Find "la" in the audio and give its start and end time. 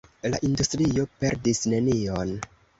0.35-0.39